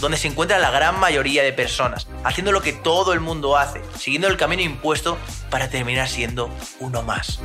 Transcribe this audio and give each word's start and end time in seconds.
donde 0.00 0.16
se 0.16 0.28
encuentra 0.28 0.58
la 0.58 0.70
gran 0.70 0.98
mayoría 0.98 1.42
de 1.42 1.52
personas, 1.52 2.06
haciendo 2.24 2.52
lo 2.52 2.62
que 2.62 2.72
todo 2.72 3.12
el 3.12 3.20
mundo 3.20 3.56
hace, 3.56 3.80
siguiendo 3.98 4.28
el 4.28 4.36
camino 4.36 4.62
impuesto 4.62 5.18
para 5.50 5.68
terminar 5.68 6.08
siendo 6.08 6.50
uno 6.80 7.02
más. 7.02 7.40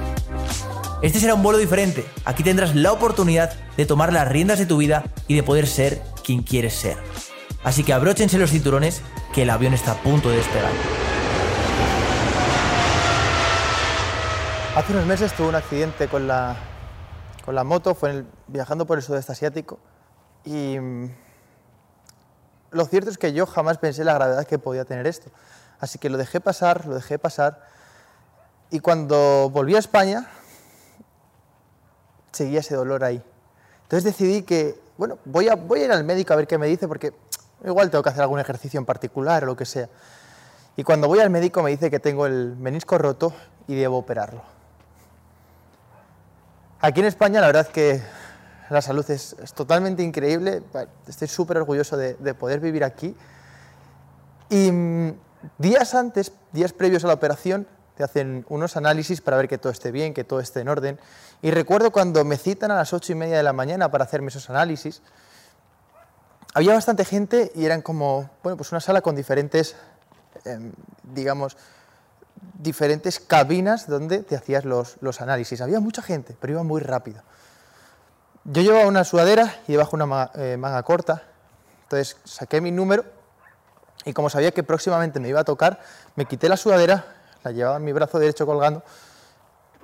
Este 1.01 1.19
será 1.19 1.33
un 1.33 1.43
vuelo 1.43 1.59
diferente. 1.59 2.05
Aquí 2.25 2.43
tendrás 2.43 2.75
la 2.75 2.91
oportunidad 2.91 3.53
de 3.75 3.85
tomar 3.85 4.13
las 4.13 4.27
riendas 4.27 4.59
de 4.59 4.65
tu 4.65 4.77
vida 4.77 5.03
y 5.27 5.35
de 5.35 5.43
poder 5.43 5.67
ser 5.67 6.01
quien 6.23 6.43
quieres 6.43 6.73
ser. 6.73 6.97
Así 7.63 7.83
que 7.83 7.93
abróchense 7.93 8.37
los 8.37 8.51
cinturones 8.51 9.01
que 9.33 9.43
el 9.43 9.49
avión 9.49 9.73
está 9.73 9.93
a 9.93 9.95
punto 9.95 10.29
de 10.29 10.37
despegar. 10.37 10.71
Hace 14.75 14.91
unos 14.93 15.05
meses 15.05 15.33
tuve 15.33 15.49
un 15.49 15.55
accidente 15.55 16.07
con 16.07 16.27
la, 16.27 16.55
con 17.45 17.53
la 17.53 17.63
moto, 17.63 17.95
fue 17.95 18.23
viajando 18.47 18.85
por 18.85 18.97
el 18.97 19.03
sudeste 19.03 19.31
asiático 19.31 19.79
y 20.45 20.77
lo 22.73 22.85
cierto 22.85 23.09
es 23.09 23.17
que 23.17 23.33
yo 23.33 23.45
jamás 23.45 23.77
pensé 23.77 24.03
la 24.03 24.13
gravedad 24.13 24.45
que 24.45 24.59
podía 24.59 24.85
tener 24.85 25.07
esto. 25.07 25.29
Así 25.79 25.99
que 25.99 26.09
lo 26.09 26.17
dejé 26.17 26.39
pasar, 26.39 26.85
lo 26.85 26.95
dejé 26.95 27.19
pasar. 27.19 27.61
Y 28.69 28.79
cuando 28.79 29.49
volví 29.49 29.75
a 29.75 29.79
España, 29.79 30.27
seguía 32.31 32.59
ese 32.59 32.75
dolor 32.75 33.03
ahí. 33.03 33.23
Entonces 33.83 34.03
decidí 34.03 34.43
que, 34.43 34.79
bueno, 34.97 35.19
voy 35.25 35.49
a, 35.49 35.55
voy 35.55 35.81
a 35.81 35.85
ir 35.85 35.91
al 35.91 36.03
médico 36.03 36.33
a 36.33 36.35
ver 36.35 36.47
qué 36.47 36.57
me 36.57 36.67
dice, 36.67 36.87
porque 36.87 37.13
igual 37.63 37.89
tengo 37.89 38.03
que 38.03 38.09
hacer 38.09 38.21
algún 38.21 38.39
ejercicio 38.39 38.79
en 38.79 38.85
particular 38.85 39.43
o 39.43 39.47
lo 39.47 39.55
que 39.55 39.65
sea. 39.65 39.89
Y 40.75 40.83
cuando 40.83 41.07
voy 41.07 41.19
al 41.19 41.29
médico 41.29 41.61
me 41.61 41.69
dice 41.69 41.91
que 41.91 41.99
tengo 41.99 42.25
el 42.25 42.55
menisco 42.55 42.97
roto 42.97 43.33
y 43.67 43.75
debo 43.75 43.97
operarlo. 43.97 44.41
Aquí 46.81 46.99
en 46.99 47.05
España 47.05 47.39
la 47.39 47.47
verdad 47.47 47.67
es 47.67 47.73
que 47.73 48.01
la 48.69 48.81
salud 48.81 49.09
es, 49.09 49.35
totalmente 49.55 50.03
increíble, 50.03 50.63
estoy 51.07 51.27
súper 51.27 51.57
orgulloso 51.57 51.97
de, 51.97 52.33
poder 52.33 52.59
vivir 52.59 52.83
aquí. 52.83 53.15
Y 54.49 54.71
mm, 54.71 55.13
días 55.57 55.93
antes, 55.93 56.31
días 56.51 56.73
previos 56.73 57.03
a 57.03 57.07
la 57.07 57.13
operación, 57.13 57.67
te 57.95 58.03
hacen 58.03 58.45
unos 58.49 58.75
análisis 58.75 59.21
para 59.21 59.37
ver 59.37 59.47
que 59.47 59.57
todo 59.57 59.71
esté 59.71 59.91
bien, 59.91 60.13
que 60.13 60.23
todo 60.23 60.39
esté 60.39 60.61
en 60.61 60.69
orden. 60.69 60.99
Y 61.41 61.51
recuerdo 61.51 61.91
cuando 61.91 62.23
me 62.25 62.37
citan 62.37 62.71
a 62.71 62.75
las 62.75 62.93
ocho 62.93 63.11
y 63.11 63.15
media 63.15 63.37
de 63.37 63.43
la 63.43 63.53
mañana 63.53 63.91
para 63.91 64.05
hacerme 64.05 64.29
esos 64.29 64.49
análisis, 64.49 65.01
había 66.55 66.73
bastante 66.73 67.05
gente 67.05 67.51
y 67.55 67.65
eran 67.65 67.81
como, 67.81 68.29
bueno, 68.43 68.57
pues 68.57 68.71
una 68.71 68.79
sala 68.79 69.01
con 69.01 69.15
diferentes, 69.15 69.75
em, 70.45 70.71
digamos, 71.03 71.57
diferentes 72.59 73.19
cabinas 73.19 73.87
donde 73.87 74.23
te 74.23 74.35
hacías 74.35 74.65
los, 74.65 74.97
los 75.01 75.21
análisis. 75.21 75.61
Había 75.61 75.79
mucha 75.79 76.01
gente, 76.01 76.35
pero 76.39 76.53
iba 76.53 76.63
muy 76.63 76.81
rápido. 76.81 77.21
Yo 78.45 78.61
llevaba 78.61 78.87
una 78.87 79.05
sudadera 79.05 79.55
y 79.67 79.71
debajo 79.71 79.95
una 79.95 80.31
eh, 80.35 80.57
manga, 80.57 80.83
corta, 80.83 81.23
entonces 81.83 82.17
saqué 82.25 82.59
mi 82.59 82.71
número 82.71 83.05
y 84.03 84.11
como 84.11 84.29
sabía 84.29 84.51
que 84.51 84.63
próximamente 84.63 85.21
me 85.21 85.29
iba 85.29 85.39
a 85.39 85.43
tocar, 85.45 85.79
me 86.15 86.25
quité 86.25 86.49
la 86.49 86.57
sudadera, 86.57 87.05
la 87.43 87.51
llevaba 87.51 87.77
en 87.77 87.85
mi 87.85 87.93
brazo 87.93 88.19
derecho 88.19 88.45
colgando 88.45 88.83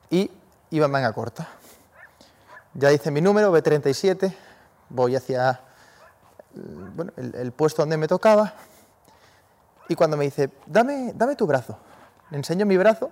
y 0.09 0.29
iba 0.71 0.87
en 0.87 0.91
manga 0.91 1.13
corta. 1.13 1.47
Ya 2.73 2.91
hice 2.91 3.11
mi 3.11 3.21
número, 3.21 3.55
B37, 3.55 4.35
voy 4.89 5.15
hacia 5.15 5.61
bueno, 6.53 7.13
el, 7.15 7.53
puesto 7.53 7.81
donde 7.81 7.95
me 7.95 8.09
tocaba 8.09 8.55
y 9.87 9.95
cuando 9.95 10.17
me 10.17 10.25
dice, 10.25 10.49
dame, 10.65 11.13
dame 11.15 11.37
tu 11.37 11.47
brazo, 11.47 11.77
le 12.29 12.37
enseño 12.37 12.65
mi 12.65 12.75
brazo 12.75 13.09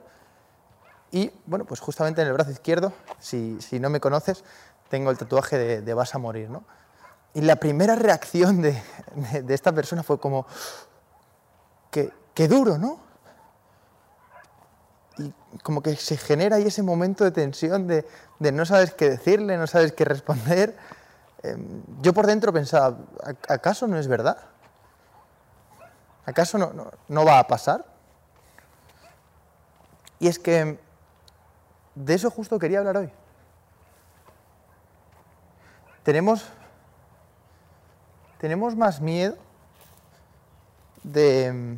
y 1.12 1.32
bueno, 1.46 1.66
pues 1.66 1.80
justamente 1.80 2.22
en 2.22 2.28
el 2.28 2.34
brazo 2.34 2.52
izquierdo, 2.52 2.92
si, 3.20 3.62
si 3.62 3.80
no 3.80 3.90
me 3.90 4.00
conoces, 4.00 4.44
tengo 4.90 5.12
el 5.12 5.18
tatuaje 5.18 5.82
de, 5.82 5.94
vas 5.94 6.16
a 6.16 6.18
morir, 6.18 6.50
¿no? 6.50 6.64
Y 7.34 7.42
la 7.42 7.58
primera 7.58 7.96
reacción 7.96 8.62
de, 8.62 8.82
esta 9.48 9.72
persona 9.72 10.04
fue 10.04 10.20
como, 10.20 10.46
qué, 11.92 12.48
duro, 12.48 12.78
¿no? 12.78 13.00
Y 15.18 15.34
como 15.64 15.82
que 15.82 15.96
se 15.96 16.18
genera 16.18 16.58
ahí 16.58 16.68
ese 16.68 16.84
momento 16.84 17.24
de 17.24 17.32
tensión 17.32 17.88
de, 17.88 18.06
no 18.40 18.66
sabes 18.66 18.94
qué 18.94 19.10
decirle, 19.10 19.58
no 19.58 19.68
sabes 19.68 19.94
qué 19.94 20.06
responder. 20.06 20.76
Em, 21.44 21.84
yo 22.02 22.14
por 22.14 22.28
dentro 22.28 22.52
pensaba, 22.52 22.98
¿acaso 23.48 23.88
no 23.88 23.98
es 23.98 24.08
verdad? 24.08 24.38
¿Acaso 26.26 26.58
no, 26.58 26.92
no 27.08 27.26
va 27.26 27.40
a 27.40 27.48
pasar? 27.48 27.86
Y 30.20 30.28
es 30.28 30.40
que 30.40 30.80
de 31.98 32.14
eso 32.14 32.30
justo 32.30 32.60
quería 32.60 32.80
hablar 32.80 32.98
hoy. 32.98 33.10
Tenemos, 36.04 36.46
tenemos 38.40 38.76
más 38.76 39.02
miedo 39.02 39.36
de, 41.04 41.78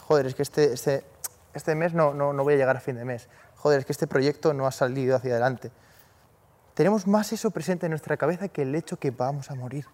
joder, 0.00 0.26
es 0.26 0.34
que 0.34 0.42
este, 0.42 0.72
este, 0.72 1.04
este 1.54 1.74
mes 1.74 1.94
no, 1.94 2.14
no, 2.14 2.32
no 2.32 2.44
voy 2.44 2.54
a 2.54 2.56
llegar 2.56 2.76
a 2.76 2.80
fin 2.80 2.96
de 2.96 3.04
mes, 3.04 3.28
joder, 3.56 3.80
es 3.80 3.86
que 3.86 3.92
este 3.92 4.06
proyecto 4.06 4.52
no 4.52 4.66
ha 4.66 4.72
salido 4.72 5.16
hacia 5.16 5.32
adelante. 5.32 5.72
Tenemos 6.74 7.06
más 7.06 7.32
eso 7.32 7.50
presente 7.50 7.86
en 7.86 7.90
nuestra 7.90 8.16
cabeza 8.16 8.48
que 8.48 8.62
el 8.62 8.74
hecho 8.74 8.98
que 8.98 9.10
vamos 9.10 9.50
a 9.50 9.54
morir. 9.54 9.86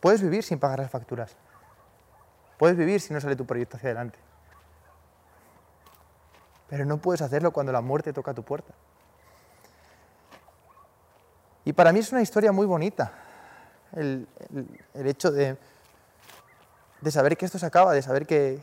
Puedes 0.00 0.22
vivir 0.22 0.42
sin 0.42 0.58
pagar 0.58 0.80
las 0.80 0.90
facturas. 0.90 1.36
Puedes 2.58 2.76
vivir 2.76 3.00
si 3.00 3.12
no 3.12 3.20
sale 3.20 3.36
tu 3.36 3.46
proyecto 3.46 3.76
hacia 3.76 3.88
adelante. 3.88 4.18
Pero 6.72 6.86
no 6.86 6.96
puedes 6.96 7.20
hacerlo 7.20 7.52
cuando 7.52 7.70
la 7.70 7.82
muerte 7.82 8.14
toca 8.14 8.32
tu 8.32 8.42
puerta. 8.44 8.72
Y 11.66 11.74
para 11.74 11.92
mí 11.92 11.98
es 11.98 12.10
una 12.12 12.22
historia 12.22 12.50
muy 12.50 12.64
bonita, 12.64 13.12
el, 13.94 14.26
hecho 14.94 15.30
de, 15.30 15.58
de, 17.02 17.10
saber 17.10 17.36
que 17.36 17.44
esto 17.44 17.58
se 17.58 17.66
acaba, 17.66 17.92
de 17.92 18.00
saber 18.00 18.26
que, 18.26 18.58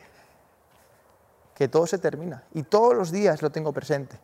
que 1.54 1.68
todo 1.68 1.86
se 1.86 2.00
termina. 2.00 2.46
Y 2.56 2.64
todos 2.64 2.96
los 2.96 3.12
días 3.12 3.44
lo 3.44 3.52
tengo 3.52 3.72
presente. 3.74 4.18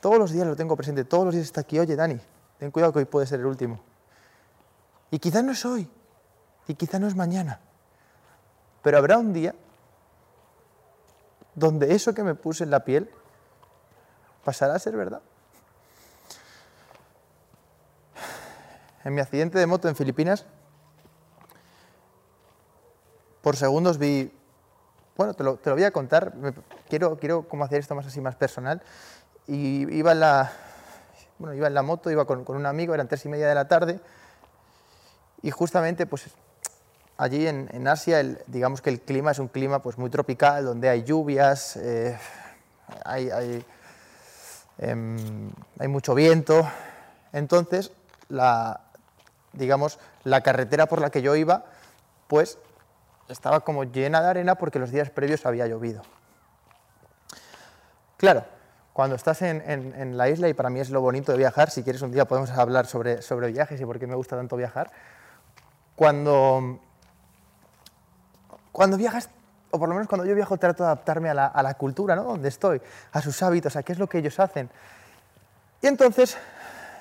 Todos 0.00 0.18
los 0.18 0.30
días 0.32 0.46
lo 0.46 0.56
tengo 0.56 0.74
presente, 0.74 1.04
todos 1.04 1.26
los 1.26 1.34
días 1.34 1.44
está 1.44 1.60
aquí, 1.60 1.78
oye 1.78 1.94
Dani, 1.94 2.18
ten 2.58 2.70
cuidado 2.70 2.94
que 2.94 3.00
hoy 3.00 3.04
puede 3.04 3.26
ser 3.26 3.40
el 3.40 3.46
último. 3.46 3.78
Y 5.10 5.18
quizás 5.18 5.44
no 5.44 5.52
es 5.52 5.62
hoy, 5.66 5.86
y 6.66 6.74
quizás 6.76 6.98
no 6.98 7.08
es 7.08 7.14
mañana, 7.14 7.60
pero 8.82 8.96
habrá 8.96 9.18
un 9.18 9.34
día 9.34 9.54
donde 11.54 11.94
eso 11.94 12.14
que 12.14 12.22
me 12.22 12.34
puse 12.34 12.64
en 12.64 12.70
la 12.70 12.84
piel 12.84 13.10
pasará 14.44 14.74
a 14.74 14.78
ser 14.78 14.96
verdad. 14.96 15.22
en 19.04 19.14
mi 19.14 19.20
accidente 19.20 19.58
de 19.58 19.66
moto 19.66 19.88
en 19.88 19.96
Filipinas, 19.96 20.46
por 23.42 23.56
segundos 23.56 23.98
vi, 23.98 24.32
bueno, 25.16 25.34
te 25.34 25.44
lo, 25.44 25.58
voy 25.62 25.84
a 25.84 25.90
contar, 25.90 26.32
quiero, 26.88 27.18
quiero 27.18 27.46
como 27.46 27.64
hacer 27.64 27.80
esto 27.80 27.94
más 27.94 28.06
así, 28.06 28.20
más 28.22 28.34
personal, 28.34 28.82
y 29.46 29.94
iba 29.94 30.12
en 30.12 30.20
la, 30.20 30.52
bueno, 31.38 31.54
iba 31.54 31.66
en 31.66 31.74
la 31.74 31.82
moto, 31.82 32.10
iba 32.10 32.24
con, 32.24 32.44
un 32.48 32.66
amigo, 32.66 32.94
eran 32.94 33.06
tres 33.06 33.26
y 33.26 33.28
media 33.28 33.46
de 33.46 33.54
la 33.54 33.68
tarde, 33.68 34.00
y 35.42 35.50
justamente 35.50 36.06
pues 36.06 36.30
allí 37.16 37.46
en, 37.46 37.88
Asia, 37.88 38.22
digamos 38.46 38.80
que 38.80 38.90
el 38.90 39.00
clima 39.00 39.30
es 39.30 39.38
un 39.38 39.48
clima 39.48 39.80
pues 39.82 39.98
muy 39.98 40.10
tropical, 40.10 40.64
donde 40.64 40.88
hay 40.88 41.04
lluvias, 41.04 41.76
eh, 41.76 42.18
hay, 43.04 43.30
hay, 43.30 43.64
em, 44.78 45.50
hay 45.78 45.88
mucho 45.88 46.14
viento, 46.14 46.68
entonces 47.32 47.92
la, 48.28 48.80
digamos, 49.52 49.98
la 50.24 50.40
carretera 50.42 50.86
por 50.86 51.00
la 51.00 51.10
que 51.10 51.22
yo 51.22 51.36
iba, 51.36 51.64
pues 52.28 52.58
estaba 53.28 53.60
como 53.60 53.84
llena 53.84 54.20
de 54.20 54.28
arena 54.28 54.54
porque 54.56 54.78
los 54.78 54.90
días 54.90 55.10
previos 55.10 55.46
había 55.46 55.66
llovido. 55.66 56.02
Claro, 58.16 58.44
cuando 58.92 59.16
estás 59.16 59.42
en, 59.42 60.16
la 60.16 60.28
isla, 60.28 60.48
y 60.48 60.54
para 60.54 60.70
mí 60.70 60.80
es 60.80 60.90
lo 60.90 61.00
bonito 61.00 61.32
de 61.32 61.38
viajar, 61.38 61.70
si 61.70 61.82
quieres 61.82 62.02
un 62.02 62.12
día 62.12 62.26
podemos 62.26 62.50
hablar 62.50 62.86
sobre, 62.86 63.22
sobre 63.22 63.50
viajes 63.50 63.80
y 63.80 63.84
por 63.84 63.98
qué 63.98 64.06
me 64.06 64.14
gusta 64.14 64.36
tanto 64.36 64.56
viajar, 64.56 64.90
cuando, 65.96 66.80
cuando 68.74 68.96
viajas, 68.96 69.30
o 69.70 69.78
por 69.78 69.88
lo 69.88 69.94
menos 69.94 70.08
cuando 70.08 70.26
yo 70.26 70.34
viajo, 70.34 70.56
trato 70.58 70.82
de 70.82 70.88
adaptarme 70.88 71.30
a 71.30 71.34
la, 71.34 71.46
a 71.46 71.62
la 71.62 71.74
cultura, 71.74 72.16
¿no? 72.16 72.24
Donde 72.24 72.48
estoy, 72.48 72.82
a 73.12 73.22
sus 73.22 73.40
hábitos, 73.40 73.76
a 73.76 73.84
qué 73.84 73.92
es 73.92 74.00
lo 74.00 74.08
que 74.08 74.18
ellos 74.18 74.40
hacen. 74.40 74.68
Y 75.80 75.86
entonces 75.86 76.36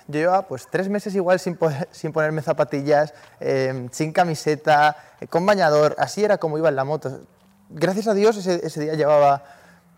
yo 0.08 0.20
llevaba 0.20 0.44
pues 0.44 0.68
tres 0.70 0.88
meses 0.88 1.16
igual 1.16 1.40
sin, 1.40 1.58
sin 1.92 2.14
ponerme 2.14 2.44
zapatillas, 2.44 3.16
em, 3.40 3.90
sin 3.92 4.14
camiseta, 4.14 4.96
eh, 5.20 5.25
con 5.25 5.48
bañador, 5.48 5.96
así 5.98 6.24
era 6.24 6.38
como 6.38 6.60
iba 6.60 6.70
en 6.70 6.75
la 6.75 6.84
moto. 6.84 7.22
Gracias 7.70 8.08
a 8.08 8.14
Dios 8.14 8.38
ese, 8.38 8.64
ese, 8.64 8.81
día 8.81 8.94
llevaba, 8.94 9.44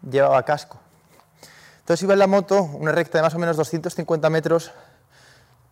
llevaba 0.10 0.44
casco. 0.44 0.80
Entonces 1.80 2.04
iba 2.04 2.14
en 2.14 2.20
la 2.20 2.28
moto, 2.28 2.64
una 2.64 2.94
recta 2.94 3.18
de 3.18 3.24
más 3.24 3.36
o 3.36 3.40
menos 3.40 3.58
250 3.58 4.30
metros 4.30 4.72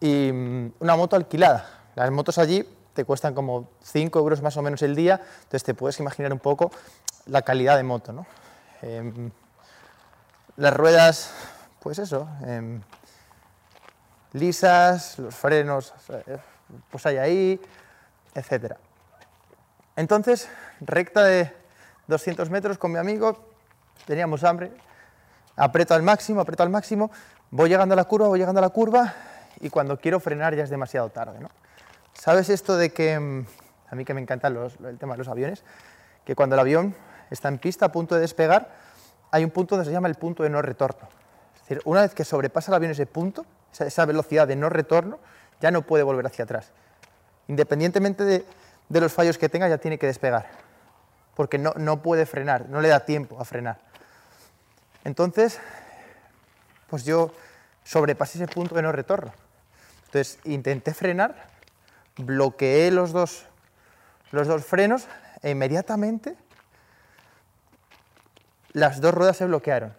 y 0.01 0.33
mm, 0.33 0.73
una 0.81 0.97
moto 0.97 1.15
alquilada. 1.15 1.65
Las 1.95 2.11
motos 2.11 2.38
allí 2.38 2.67
te 2.93 3.05
cuestan 3.05 3.33
como 3.33 3.69
5 3.83 4.19
euros 4.19 4.41
más 4.41 4.55
o 4.57 4.61
menos 4.61 4.81
el 4.81 4.95
día, 4.95 5.21
entonces 5.37 5.63
te 5.63 5.73
puedes 5.73 5.99
imaginar 5.99 6.31
un 6.31 6.39
poco 6.39 6.71
la 7.25 7.41
calidad 7.41 7.77
de 7.77 7.83
moto. 7.83 8.13
¿no? 8.13 8.25
Eh, 8.81 9.31
las 10.57 10.73
ruedas, 10.73 11.33
pues 11.79 11.99
eso, 11.99 12.27
eh, 12.45 12.79
lisas, 14.33 15.17
los 15.19 15.35
frenos, 15.35 15.93
eh, 16.09 16.37
pues 16.91 17.05
hay 17.05 17.17
ahí, 17.17 17.61
etc. 18.35 18.75
Entonces, 19.95 20.49
recta 20.81 21.23
de 21.23 21.51
200 22.07 22.49
metros 22.49 22.77
con 22.77 22.91
mi 22.91 22.99
amigo, 22.99 23.37
teníamos 24.05 24.43
hambre, 24.43 24.71
aprieto 25.55 25.93
al 25.93 26.03
máximo, 26.03 26.41
aprieto 26.41 26.63
al 26.63 26.69
máximo, 26.69 27.11
voy 27.51 27.69
llegando 27.69 27.93
a 27.93 27.95
la 27.95 28.03
curva, 28.03 28.27
voy 28.27 28.39
llegando 28.39 28.59
a 28.59 28.63
la 28.63 28.69
curva 28.69 29.13
y 29.59 29.69
cuando 29.69 29.97
quiero 29.97 30.19
frenar 30.19 30.55
ya 30.55 30.63
es 30.63 30.69
demasiado 30.69 31.09
tarde. 31.09 31.39
¿no? 31.39 31.49
¿Sabes 32.13 32.50
esto 32.50 32.77
de 32.77 32.92
que, 32.92 33.19
mm, 33.19 33.45
a 33.89 33.95
mí 33.95 34.06
que 34.06 34.13
me 34.13 34.21
encanta 34.21 34.48
el 34.48 34.98
tema 35.00 35.13
de 35.13 35.18
los 35.18 35.27
aviones, 35.27 35.63
que 36.25 36.36
cuando 36.36 36.56
el 36.56 36.60
avión 36.60 36.95
está 37.30 37.50
en 37.50 37.57
pista 37.57 37.88
a 37.88 37.92
punto 37.92 38.15
de 38.15 38.21
despegar, 38.21 38.69
hay 39.31 39.44
un 39.44 39.50
punto 39.50 39.77
que 39.77 39.86
se 39.86 39.92
llama 39.92 40.07
el 40.07 40.15
punto 40.15 40.44
de 40.44 40.50
no 40.50 40.62
retorno. 40.62 41.10
Es 41.56 41.62
decir, 41.62 41.81
una 41.86 42.01
vez 42.01 42.13
que 42.13 42.24
sobrepasa 42.24 42.71
el 42.71 42.75
avión 42.75 42.92
ese 42.92 43.06
punto, 43.06 43.45
esa, 43.71 43.86
esa 43.86 44.06
velocidad 44.06 44.48
de 44.48 44.56
no 44.56 44.69
retorno, 44.69 45.19
ya 45.60 45.71
no 45.71 45.81
puede 45.81 46.04
volver 46.04 46.25
hacia 46.25 46.44
atrás. 46.44 46.71
Independientemente 47.48 48.24
de, 48.24 48.45
de, 48.89 49.01
los 49.01 49.12
fallos 49.12 49.38
que 49.38 49.50
tenga, 49.50 49.68
ya 49.68 49.77
tiene 49.77 49.98
que 49.98 50.06
despegar, 50.06 50.48
porque 51.36 51.57
no, 51.57 51.74
no 51.77 52.01
puede 52.01 52.25
frenar, 52.25 52.69
no 52.69 52.80
le 52.80 52.89
da 52.89 53.01
tiempo 53.01 53.39
a 53.39 53.45
frenar. 53.45 53.80
Entonces, 55.04 55.60
pues 56.89 57.04
yo 57.06 57.31
sobrepasé 57.83 58.38
ese 58.38 58.48
punto 58.48 58.75
de 58.75 58.81
no 58.81 58.92
retorno. 58.92 59.33
Entonces 60.06 60.39
intenté 60.44 60.94
frenar, 60.94 61.48
bloqueé 62.18 62.92
los 62.92 63.12
dos, 63.12 63.45
los 64.31 64.48
dos 64.48 64.65
frenos 64.65 65.07
e 65.42 65.51
inmediatamente 65.51 66.36
las 68.74 69.01
dos 69.01 69.13
ruedas 69.13 69.38
se 69.38 69.45
bloquearon. 69.45 69.94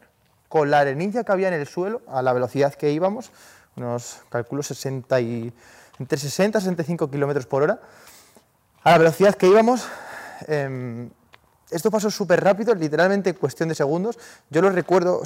Con 0.48 0.70
la 0.70 0.80
arenilla 0.80 1.24
que 1.24 1.32
había 1.32 1.48
en 1.48 1.54
el 1.54 1.66
suelo, 1.66 2.02
a 2.08 2.22
la 2.22 2.32
velocidad 2.32 2.74
que 2.74 2.90
íbamos, 2.90 3.30
unos 3.76 4.20
calculo 4.28 4.62
60 4.62 5.20
y, 5.20 5.52
entre 5.98 6.18
60 6.18 6.58
y 6.58 6.60
65 6.60 7.10
kilómetros 7.10 7.46
por 7.46 7.62
hora, 7.62 7.80
a 8.82 8.90
la 8.90 8.98
velocidad 8.98 9.34
que 9.34 9.46
íbamos, 9.46 9.86
eh, 10.46 11.08
esto 11.70 11.90
pasó 11.90 12.10
súper 12.10 12.42
rápido, 12.42 12.74
literalmente 12.74 13.30
en 13.30 13.36
cuestión 13.36 13.68
de 13.68 13.74
segundos. 13.74 14.18
Yo 14.50 14.60
lo 14.60 14.70
recuerdo, 14.70 15.22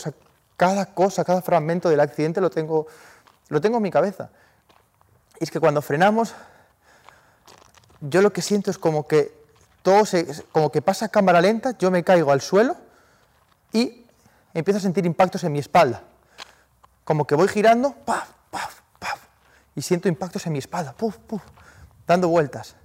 cada 0.56 0.94
cosa, 0.94 1.24
cada 1.24 1.42
fragmento 1.42 1.88
del 1.88 2.00
accidente 2.00 2.40
lo 2.40 2.50
tengo, 2.50 2.86
lo 3.48 3.60
tengo 3.60 3.76
en 3.78 3.82
mi 3.82 3.90
cabeza. 3.90 4.30
Y 5.40 5.44
es 5.44 5.50
que 5.50 5.60
cuando 5.60 5.82
frenamos, 5.82 6.34
yo 8.00 8.22
lo 8.22 8.32
que 8.32 8.42
siento 8.42 8.70
es 8.70 8.78
como 8.78 9.06
que 9.06 9.32
todo 9.82 10.04
se, 10.04 10.26
como 10.52 10.70
que 10.70 10.82
pasa 10.82 11.08
cámara 11.08 11.40
lenta, 11.40 11.76
yo 11.78 11.90
me 11.90 12.04
caigo 12.04 12.32
al 12.32 12.40
suelo 12.40 12.76
y 13.72 14.04
empiezo 14.54 14.78
a 14.78 14.82
sentir 14.82 15.06
impactos 15.06 15.44
en 15.44 15.52
mi 15.52 15.58
espalda. 15.58 16.02
Como 17.04 17.26
que 17.26 17.34
voy 17.34 17.48
girando, 17.48 17.92
paf, 18.04 18.30
paf, 18.50 18.80
paf, 18.98 19.20
y 19.74 19.82
siento 19.82 20.08
impactos 20.08 20.46
en 20.46 20.52
mi 20.52 20.58
espalda, 20.58 20.92
puf, 20.92 21.16
puf, 21.16 21.42
dando 22.06 22.28
vueltas. 22.28 22.76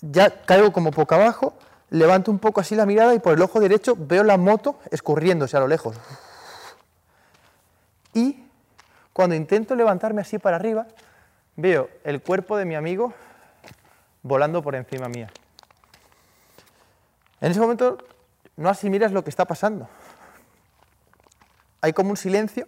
Ya 0.00 0.42
caigo 0.44 0.72
como 0.72 0.92
poco 0.92 1.14
abajo, 1.14 1.54
levanto 1.90 2.30
un 2.30 2.38
poco 2.38 2.60
así 2.60 2.74
la 2.74 2.86
mirada 2.86 3.14
y 3.14 3.18
por 3.18 3.34
el 3.34 3.42
ojo 3.42 3.58
derecho 3.58 3.96
veo 3.98 4.22
la 4.22 4.36
moto 4.36 4.78
escurriéndose 4.90 5.56
a 5.56 5.60
lo 5.60 5.68
lejos. 5.68 5.96
Y 8.14 8.44
cuando 9.12 9.34
intento 9.34 9.74
levantarme 9.74 10.22
así 10.22 10.38
para 10.38 10.56
arriba, 10.56 10.86
veo 11.56 11.90
el 12.04 12.22
cuerpo 12.22 12.56
de 12.56 12.64
mi 12.64 12.76
amigo 12.76 13.12
volando 14.28 14.62
por 14.62 14.74
encima 14.76 15.08
mía. 15.08 15.30
En 17.40 17.50
ese 17.50 17.60
momento 17.60 17.98
no 18.56 18.68
asimilas 18.68 19.12
lo 19.12 19.24
que 19.24 19.30
está 19.30 19.44
pasando. 19.44 19.88
Hay 21.80 21.92
como 21.92 22.10
un 22.10 22.16
silencio 22.16 22.66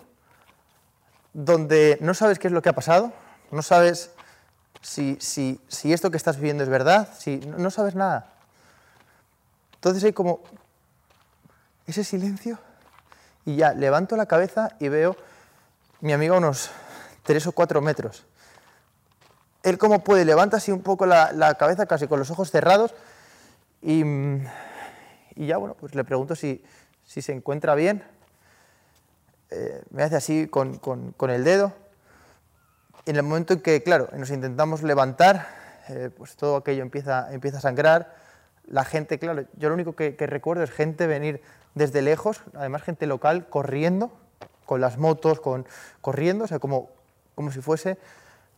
donde 1.32 1.98
no 2.00 2.14
sabes 2.14 2.38
qué 2.38 2.48
es 2.48 2.52
lo 2.52 2.62
que 2.62 2.68
ha 2.68 2.74
pasado, 2.74 3.12
no 3.50 3.62
sabes 3.62 4.10
si, 4.80 5.16
si, 5.20 5.60
si 5.68 5.92
esto 5.92 6.10
que 6.10 6.16
estás 6.16 6.36
viviendo 6.36 6.62
es 6.62 6.68
verdad, 6.68 7.08
si, 7.18 7.38
no, 7.38 7.70
sabes 7.70 7.94
nada. 7.94 8.32
Entonces 9.74 10.02
hay 10.04 10.12
como 10.12 10.40
ese 11.86 12.04
silencio 12.04 12.58
y 13.44 13.56
ya 13.56 13.72
levanto 13.72 14.16
la 14.16 14.26
cabeza 14.26 14.70
y 14.78 14.88
veo 14.88 15.16
mi 16.00 16.12
amigo 16.12 16.36
unos 16.36 16.70
tres 17.24 17.46
o 17.46 17.52
cuatro 17.52 17.80
metros. 17.80 18.24
Él 19.62 19.78
como 19.78 20.02
puede 20.02 20.24
levanta 20.24 20.56
así 20.56 20.72
un 20.72 20.82
poco 20.82 21.06
la, 21.06 21.54
cabeza 21.58 21.86
casi 21.86 22.06
con 22.06 22.18
los 22.18 22.30
ojos 22.30 22.50
cerrados 22.50 22.94
y, 23.82 24.02
y, 25.34 25.46
ya 25.46 25.58
bueno, 25.58 25.74
pues 25.78 25.94
le 25.94 26.04
pregunto 26.04 26.34
si, 26.34 26.64
si 27.04 27.22
se 27.22 27.32
encuentra 27.32 27.74
bien. 27.74 28.02
Eh, 29.50 29.82
me 29.90 30.02
hace 30.02 30.16
así 30.16 30.46
con, 30.46 30.78
con, 30.78 31.12
con, 31.12 31.30
el 31.30 31.44
dedo. 31.44 31.72
En 33.06 33.16
el 33.16 33.22
momento 33.22 33.54
en 33.54 33.60
que, 33.60 33.82
claro, 33.82 34.08
nos 34.16 34.30
intentamos 34.30 34.82
levantar, 34.82 35.48
eh, 35.88 36.10
pues 36.16 36.36
todo 36.36 36.56
aquello 36.56 36.82
empieza, 36.82 37.32
empieza 37.32 37.58
a 37.58 37.60
sangrar. 37.60 38.14
La 38.66 38.84
gente, 38.84 39.18
claro, 39.18 39.44
yo 39.56 39.68
lo 39.68 39.74
único 39.74 39.96
que, 39.96 40.14
que 40.14 40.26
recuerdo 40.26 40.62
es 40.62 40.70
gente 40.70 41.06
venir 41.06 41.42
desde 41.74 42.02
lejos, 42.02 42.42
además 42.54 42.82
gente 42.82 43.06
local, 43.06 43.48
corriendo, 43.48 44.12
con 44.64 44.80
las 44.80 44.98
motos, 44.98 45.40
con, 45.40 45.66
corriendo, 46.00 46.44
o 46.44 46.46
sea, 46.46 46.60
como, 46.60 46.90
como 47.34 47.50
si 47.50 47.60
fuese, 47.60 47.98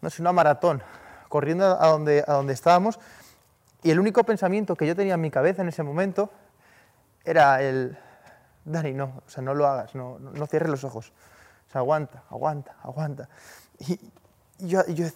no 0.02 0.10
sé, 0.10 0.20
una 0.20 0.32
maratón, 0.32 0.82
corriendo 1.28 1.81
a 1.81 1.88
donde, 1.88 2.22
a 2.26 2.34
donde 2.34 2.52
estábamos. 2.52 3.00
Y 3.82 3.90
el 3.90 3.99
único 3.99 4.25
pensamiento 4.25 4.76
que 4.76 4.87
yo 4.87 4.94
tenía 4.94 5.14
en 5.14 5.20
mi 5.20 5.31
cabeza 5.31 5.62
en 5.62 5.69
ese 5.69 5.82
momento 5.82 6.31
era 7.25 7.62
el, 7.62 7.96
Dani, 8.64 8.93
no, 8.93 9.22
o 9.26 9.31
sea, 9.31 9.43
no 9.43 9.55
lo 9.55 9.67
hagas, 9.67 9.94
no, 9.94 10.19
no, 10.19 10.46
cierres 10.46 10.70
los 10.70 10.84
ojos, 10.84 11.12
o 11.69 11.72
sea, 11.72 11.81
aguanta, 11.81 12.24
aguanta, 12.31 12.76
aguanta. 12.82 13.29
Y, 13.79 13.98
y 14.58 14.69
yo, 14.69 14.86
yo 14.86 15.06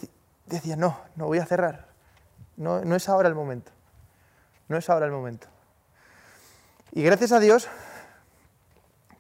decía, 0.46 0.76
no, 0.76 0.98
no 1.16 1.26
voy 1.26 1.38
a 1.38 1.46
cerrar, 1.46 1.86
no, 2.56 2.84
no 2.84 2.96
es 2.96 3.08
ahora 3.08 3.28
el 3.28 3.34
momento, 3.34 3.72
no 4.68 4.76
es 4.76 4.88
ahora 4.88 5.06
el 5.06 5.12
momento. 5.12 5.48
Y 6.92 7.02
gracias 7.02 7.32
a 7.32 7.40
Dios 7.40 7.68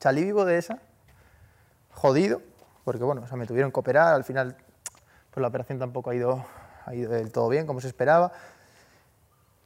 salí 0.00 0.24
vivo 0.24 0.44
de 0.44 0.58
esa, 0.58 0.78
jodido, 1.92 2.40
porque 2.84 3.04
bueno, 3.04 3.22
o 3.22 3.26
sea, 3.26 3.36
me 3.36 3.46
tuvieron 3.46 3.72
que 3.72 3.80
operar, 3.80 4.14
al 4.14 4.24
final 4.24 4.56
pues 5.36 5.42
la 5.42 5.48
operación 5.48 5.78
tampoco 5.78 6.08
ha 6.08 6.14
ido, 6.14 6.46
del 6.86 7.30
todo 7.30 7.50
bien, 7.50 7.66
como 7.66 7.82
se 7.82 7.88
esperaba, 7.88 8.32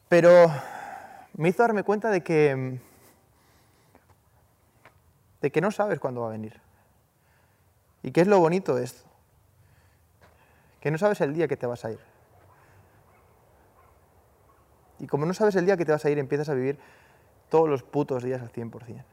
pero 0.09 0.51
me 1.35 1.49
hizo 1.49 1.63
darme 1.63 1.85
cuenta 1.85 2.11
de 2.11 2.25
que, 2.25 2.81
de 5.41 5.53
que 5.53 5.61
no 5.61 5.71
sabes 5.71 6.01
cuándo 6.01 6.23
va 6.23 6.27
a 6.27 6.31
venir. 6.33 6.61
¿Y 8.03 8.11
qué 8.11 8.23
es 8.23 8.27
lo 8.27 8.41
bonito 8.41 8.75
de 8.75 8.83
esto? 8.83 9.09
Que 10.81 10.91
no 10.91 10.99
sabes 10.99 11.21
el 11.21 11.35
día 11.35 11.47
que 11.47 11.57
te 11.57 11.69
vas 11.69 11.85
a 11.85 11.93
ir. 11.93 12.01
Y 14.99 15.07
como 15.07 15.25
no 15.25 15.35
sabes 15.35 15.55
el 15.55 15.67
día 15.67 15.77
que 15.77 15.85
te 15.85 15.93
vas 15.93 16.05
a 16.05 16.11
ir, 16.11 16.19
empiezas 16.19 16.49
a 16.49 16.55
vivir 16.55 16.81
todos 17.49 17.69
los 17.69 17.85
putos 17.85 18.25
días 18.25 18.43
al 18.43 18.51
100%. 18.51 19.05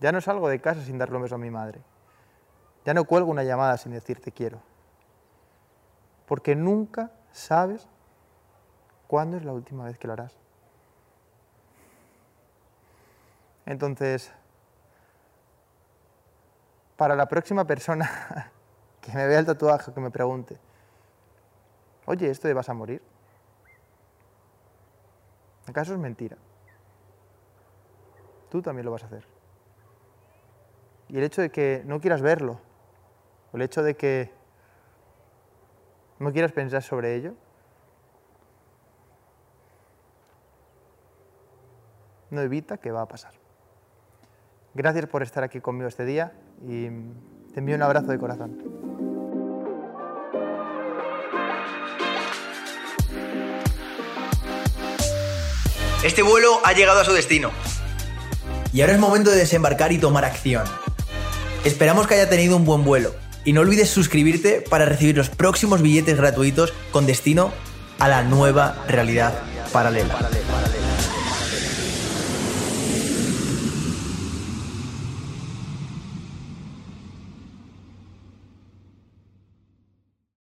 Ya 0.00 0.12
no 0.12 0.22
salgo 0.22 0.48
de 0.48 0.62
casa 0.62 0.80
sin 0.80 0.96
darle 0.96 1.16
un 1.16 1.24
beso 1.24 1.34
a 1.34 1.38
mi 1.38 1.50
madre. 1.50 1.82
Ya 2.86 2.94
no 2.94 3.04
cuelgo 3.04 3.32
una 3.32 3.42
llamada 3.42 3.76
sin 3.78 3.90
decirte 3.90 4.30
quiero. 4.30 4.60
Porque 6.24 6.54
nunca 6.54 7.10
sabes 7.32 7.88
cuándo 9.08 9.36
es 9.36 9.44
la 9.44 9.52
última 9.52 9.84
vez 9.84 9.98
que 9.98 10.06
lo 10.06 10.12
harás. 10.12 10.36
Entonces, 13.66 14.30
para 16.96 17.16
la 17.16 17.26
próxima 17.26 17.64
persona 17.64 18.52
que 19.00 19.12
me 19.12 19.26
vea 19.26 19.40
el 19.40 19.46
tatuaje, 19.46 19.92
que 19.92 20.00
me 20.00 20.12
pregunte, 20.12 20.56
oye, 22.04 22.30
¿esto 22.30 22.46
de 22.46 22.54
vas 22.54 22.68
a 22.68 22.74
morir? 22.74 23.02
¿Acaso 25.66 25.92
es 25.92 25.98
mentira? 25.98 26.36
Tú 28.48 28.62
también 28.62 28.84
lo 28.84 28.92
vas 28.92 29.02
a 29.02 29.06
hacer. 29.06 29.26
Y 31.08 31.18
el 31.18 31.24
hecho 31.24 31.42
de 31.42 31.50
que 31.50 31.82
no 31.84 32.00
quieras 32.00 32.22
verlo, 32.22 32.60
el 33.56 33.62
hecho 33.62 33.82
de 33.82 33.96
que 33.96 34.30
no 36.18 36.30
quieras 36.30 36.52
pensar 36.52 36.82
sobre 36.82 37.14
ello, 37.14 37.34
no 42.30 42.42
evita 42.42 42.76
que 42.76 42.90
va 42.90 43.02
a 43.02 43.08
pasar. 43.08 43.32
Gracias 44.74 45.06
por 45.06 45.22
estar 45.22 45.42
aquí 45.42 45.60
conmigo 45.60 45.88
este 45.88 46.04
día 46.04 46.34
y 46.66 46.88
te 47.54 47.60
envío 47.60 47.76
un 47.76 47.82
abrazo 47.82 48.08
de 48.08 48.18
corazón. 48.18 48.58
Este 56.04 56.22
vuelo 56.22 56.60
ha 56.62 56.74
llegado 56.74 57.00
a 57.00 57.04
su 57.04 57.12
destino. 57.14 57.50
Y 58.72 58.82
ahora 58.82 58.92
es 58.92 59.00
momento 59.00 59.30
de 59.30 59.38
desembarcar 59.38 59.92
y 59.92 59.98
tomar 59.98 60.26
acción. 60.26 60.64
Esperamos 61.64 62.06
que 62.06 62.14
haya 62.14 62.28
tenido 62.28 62.54
un 62.56 62.66
buen 62.66 62.84
vuelo. 62.84 63.25
Y 63.46 63.54
no 63.54 63.62
olvides 63.62 63.88
suscribirte 63.88 64.60
para 64.60 64.84
recibir 64.84 65.16
los 65.16 65.30
próximos 65.30 65.80
billetes 65.80 66.18
gratuitos 66.18 66.74
con 66.90 67.06
destino 67.06 67.52
a 67.98 68.08
la 68.08 68.22
nueva 68.22 68.84
realidad 68.88 69.32
paralela. 69.72 70.14